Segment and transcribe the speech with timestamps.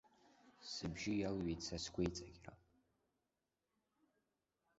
[0.71, 2.53] Сыбжьы иалҩит са сгәеиҵақьра.